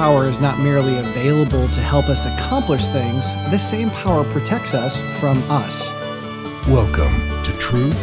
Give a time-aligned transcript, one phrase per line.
[0.00, 4.98] power is not merely available to help us accomplish things, this same power protects us
[5.20, 5.90] from us.
[6.66, 7.12] Welcome
[7.44, 8.02] to Truth,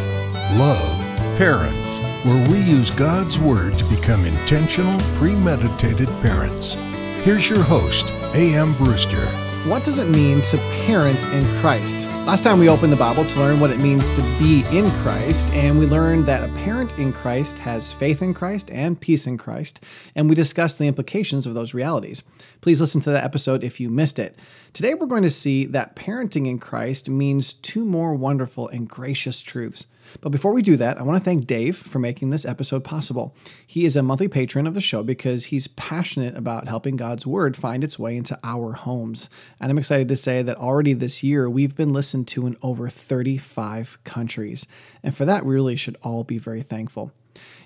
[0.59, 0.95] Love,
[1.39, 6.75] Parents, where we use God's Word to become intentional, premeditated parents.
[7.23, 8.05] Here's your host,
[8.35, 8.75] A.M.
[8.75, 9.46] Brewster.
[9.67, 12.07] What does it mean to parent in Christ?
[12.25, 15.53] Last time we opened the Bible to learn what it means to be in Christ,
[15.53, 19.37] and we learned that a parent in Christ has faith in Christ and peace in
[19.37, 19.83] Christ,
[20.15, 22.23] and we discussed the implications of those realities.
[22.61, 24.39] Please listen to that episode if you missed it.
[24.71, 29.41] Today we're going to see that parenting in Christ means two more wonderful and gracious
[29.41, 29.85] truths.
[30.21, 33.35] But before we do that, I want to thank Dave for making this episode possible.
[33.65, 37.55] He is a monthly patron of the show because he's passionate about helping God's Word
[37.57, 39.29] find its way into our homes.
[39.59, 42.89] And I'm excited to say that already this year, we've been listened to in over
[42.89, 44.67] 35 countries.
[45.03, 47.11] And for that, we really should all be very thankful.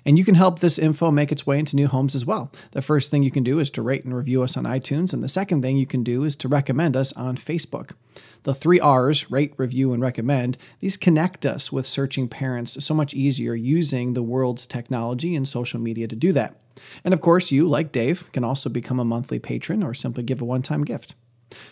[0.04, 2.50] And you can help this info make its way into new homes as well.
[2.72, 5.22] The first thing you can do is to rate and review us on iTunes, and
[5.22, 7.92] the second thing you can do is to recommend us on Facebook.
[8.42, 13.14] The three R's, rate, review, and recommend, these connect us with searching parents so much
[13.14, 16.58] easier using the world's technology and social media to do that.
[17.04, 20.42] And of course, you, like Dave, can also become a monthly patron or simply give
[20.42, 21.14] a one time gift.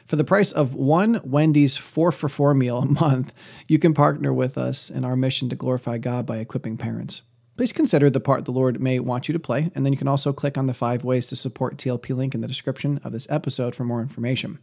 [0.06, 3.32] For the price of one Wendy's 4 for 4 meal a month,
[3.66, 7.22] you can partner with us in our mission to glorify God by equipping parents.
[7.60, 10.08] Please consider the part the Lord may want you to play, and then you can
[10.08, 13.26] also click on the five ways to support TLP link in the description of this
[13.28, 14.60] episode for more information.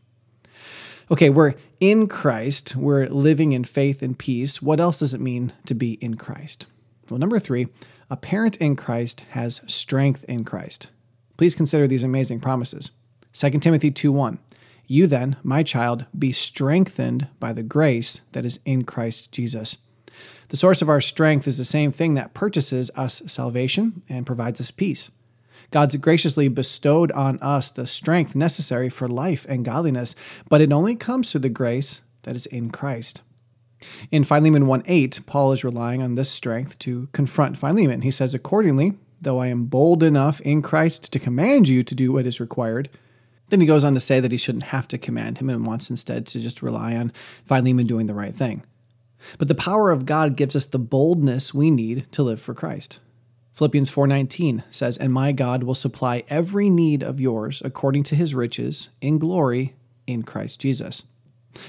[1.12, 4.64] Okay, we're in Christ, we're living in faith and peace.
[4.64, 6.66] What else does it mean to be in Christ?
[7.08, 7.68] Well, number three,
[8.10, 10.88] a parent in Christ has strength in Christ.
[11.38, 12.90] Please consider these amazing promises.
[13.34, 14.40] 2 Timothy 2 1.
[14.88, 19.78] You then, my child, be strengthened by the grace that is in Christ Jesus.
[20.50, 24.62] The source of our strength is the same thing that purchases us salvation and provides
[24.62, 25.12] us peace.
[25.72, 30.16] God's graciously bestowed on us the strength necessary for life and godliness,
[30.48, 33.22] but it only comes through the grace that is in Christ.
[34.10, 38.02] In Philemon 1 8, Paul is relying on this strength to confront Philemon.
[38.02, 42.14] He says, Accordingly, though I am bold enough in Christ to command you to do
[42.14, 42.90] what is required,
[43.50, 45.90] then he goes on to say that he shouldn't have to command him and wants
[45.90, 47.12] instead to just rely on
[47.46, 48.64] Philemon doing the right thing.
[49.38, 53.00] But the power of God gives us the boldness we need to live for Christ.
[53.54, 58.36] Philippians 4:19 says, "And my God will supply every need of yours according to his
[58.36, 59.74] riches in glory
[60.06, 61.04] in Christ Jesus."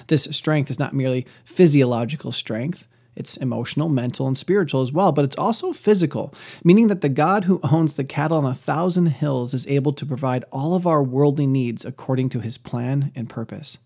[0.09, 2.87] This strength is not merely physiological strength,
[3.17, 6.33] it's emotional, mental, and spiritual as well, but it's also physical,
[6.63, 10.07] meaning that the God who owns the cattle on a thousand hills is able to
[10.07, 13.79] provide all of our worldly needs according to his plan and purpose.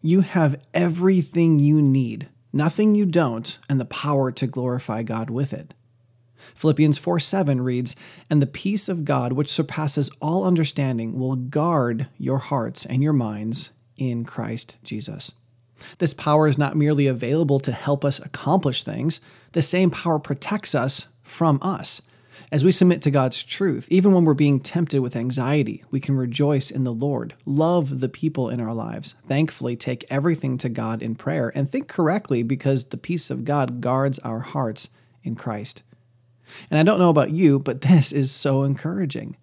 [0.00, 5.52] You have everything you need, nothing you don't, and the power to glorify God with
[5.52, 5.74] it.
[6.54, 7.96] Philippians 4 7 reads,
[8.30, 13.12] And the peace of God, which surpasses all understanding, will guard your hearts and your
[13.12, 15.32] minds in Christ Jesus.
[15.98, 19.20] This power is not merely available to help us accomplish things,
[19.52, 22.00] the same power protects us from us.
[22.52, 26.16] As we submit to God's truth, even when we're being tempted with anxiety, we can
[26.16, 31.02] rejoice in the Lord, love the people in our lives, thankfully take everything to God
[31.02, 34.90] in prayer, and think correctly because the peace of God guards our hearts
[35.24, 35.82] in Christ.
[36.70, 39.36] And I don't know about you, but this is so encouraging.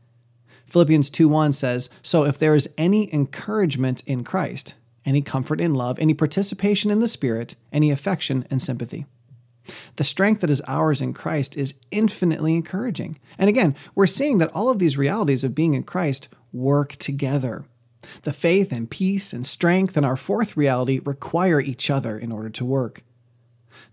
[0.67, 4.75] Philippians 2:1 says, "So if there is any encouragement in Christ,
[5.05, 9.05] any comfort in love, any participation in the Spirit, any affection and sympathy."
[9.95, 13.19] The strength that is ours in Christ is infinitely encouraging.
[13.37, 17.65] And again, we're seeing that all of these realities of being in Christ work together.
[18.23, 22.49] The faith and peace and strength in our fourth reality require each other in order
[22.49, 23.03] to work.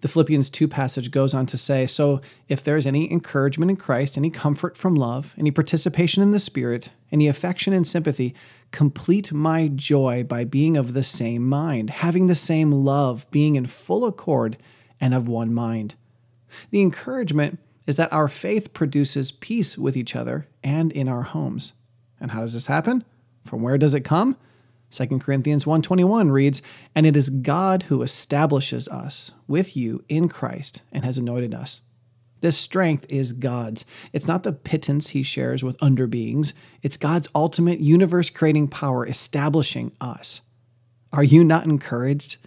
[0.00, 3.76] The Philippians 2 passage goes on to say So, if there is any encouragement in
[3.76, 8.34] Christ, any comfort from love, any participation in the Spirit, any affection and sympathy,
[8.70, 13.66] complete my joy by being of the same mind, having the same love, being in
[13.66, 14.56] full accord
[15.00, 15.94] and of one mind.
[16.70, 21.72] The encouragement is that our faith produces peace with each other and in our homes.
[22.20, 23.04] And how does this happen?
[23.44, 24.36] From where does it come?
[24.91, 26.62] 2 Corinthians 1:21 reads,
[26.94, 31.80] "And it is God who establishes us with you in Christ and has anointed us."
[32.41, 33.84] This strength is God's.
[34.12, 36.53] It's not the pittance he shares with underbeings.
[36.82, 40.41] It's God's ultimate universe creating power establishing us.
[41.12, 42.38] Are you not encouraged?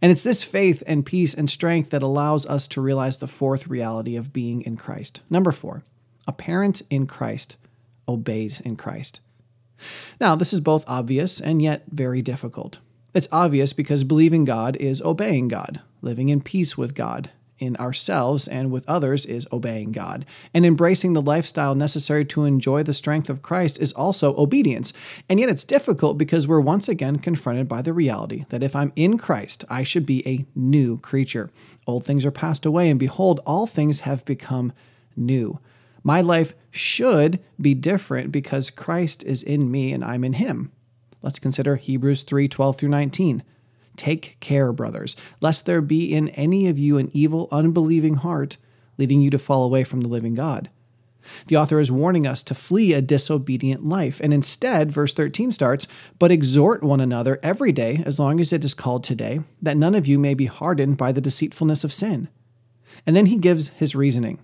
[0.00, 3.66] And it's this faith and peace and strength that allows us to realize the fourth
[3.66, 5.22] reality of being in Christ.
[5.28, 5.82] Number four,
[6.26, 7.56] a parent in Christ
[8.06, 9.20] obeys in Christ.
[10.20, 12.78] Now, this is both obvious and yet very difficult.
[13.14, 18.48] It's obvious because believing God is obeying God, living in peace with God, in ourselves
[18.48, 20.24] and with others is obeying God.
[20.54, 24.92] And embracing the lifestyle necessary to enjoy the strength of Christ is also obedience.
[25.28, 28.92] And yet it's difficult because we're once again confronted by the reality that if I'm
[28.96, 31.50] in Christ, I should be a new creature.
[31.86, 34.72] Old things are passed away, and behold, all things have become
[35.16, 35.58] new.
[36.02, 40.72] My life should be different because Christ is in me and I'm in him.
[41.22, 43.42] Let's consider Hebrews 3 12 through 19.
[43.98, 48.56] Take care, brothers, lest there be in any of you an evil, unbelieving heart,
[48.96, 50.70] leading you to fall away from the living God.
[51.48, 55.86] The author is warning us to flee a disobedient life, and instead, verse 13 starts,
[56.18, 59.96] But exhort one another every day, as long as it is called today, that none
[59.96, 62.28] of you may be hardened by the deceitfulness of sin.
[63.04, 64.38] And then he gives his reasoning.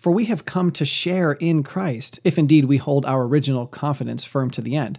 [0.00, 4.24] For we have come to share in Christ, if indeed we hold our original confidence
[4.24, 4.98] firm to the end.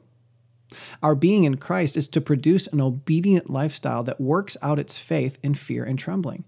[1.03, 5.37] Our being in Christ is to produce an obedient lifestyle that works out its faith
[5.43, 6.45] in fear and trembling.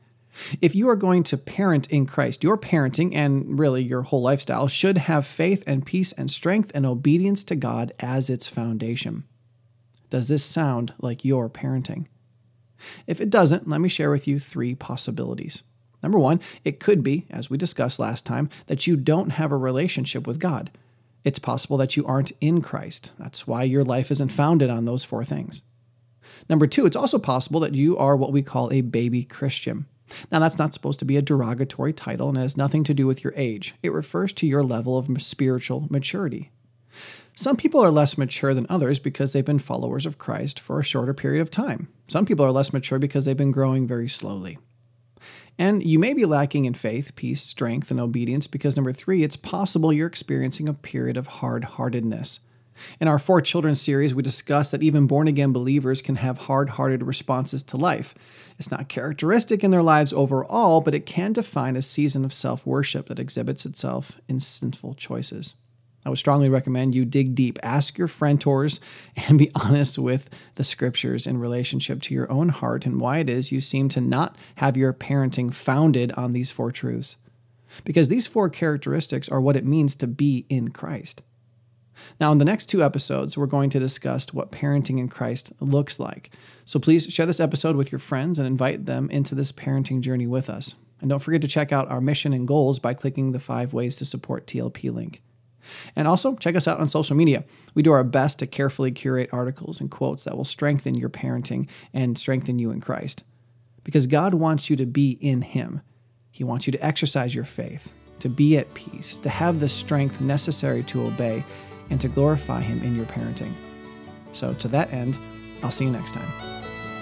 [0.62, 4.68] If you are going to parent in Christ, your parenting and really your whole lifestyle
[4.68, 9.26] should have faith and peace and strength and obedience to God as its foundation.
[10.10, 12.08] Does this sound like your parenting?
[13.08, 15.64] If it doesn't, let me share with you three possibilities.
[16.02, 19.58] Number one, it could be, as we discussed last time, that you don't have a
[19.58, 20.70] relationship with God.
[21.24, 23.12] It's possible that you aren't in Christ.
[23.18, 25.64] That's why your life isn't founded on those four things.
[26.50, 29.86] Number two, it's also possible that you are what we call a baby Christian.
[30.32, 33.08] Now, that's not supposed to be a derogatory title and it has nothing to do
[33.08, 33.76] with your age.
[33.82, 36.52] It refers to your level of spiritual maturity.
[37.36, 40.84] Some people are less mature than others because they've been followers of Christ for a
[40.84, 41.88] shorter period of time.
[42.08, 44.60] Some people are less mature because they've been growing very slowly.
[45.58, 49.36] And you may be lacking in faith, peace, strength, and obedience because, number three, it's
[49.36, 52.40] possible you're experiencing a period of hard heartedness.
[53.00, 56.70] In our Four Children series, we discuss that even born again believers can have hard
[56.70, 58.16] hearted responses to life.
[58.58, 62.66] It's not characteristic in their lives overall, but it can define a season of self
[62.66, 65.54] worship that exhibits itself in sinful choices.
[66.06, 68.44] I would strongly recommend you dig deep, ask your friends,
[69.16, 73.30] and be honest with the scriptures in relationship to your own heart and why it
[73.30, 77.18] is you seem to not have your parenting founded on these four truths.
[77.86, 81.22] Because these four characteristics are what it means to be in Christ.
[82.20, 86.00] Now, in the next two episodes, we're going to discuss what parenting in Christ looks
[86.00, 86.32] like.
[86.66, 90.28] So please share this episode with your friends and invite them into this parenting journey
[90.28, 90.76] with us.
[91.02, 93.98] And don't forget to check out our mission and goals by clicking the five ways
[93.98, 95.22] to support TLP link.
[95.96, 97.44] And also, check us out on social media.
[97.74, 101.68] We do our best to carefully curate articles and quotes that will strengthen your parenting
[101.94, 103.24] and strengthen you in Christ.
[103.84, 105.82] Because God wants you to be in Him.
[106.32, 110.22] He wants you to exercise your faith, to be at peace, to have the strength
[110.22, 111.46] necessary to obey,
[111.90, 113.54] and to glorify Him in your parenting.
[114.32, 115.18] So, to that end,
[115.62, 116.63] I'll see you next time.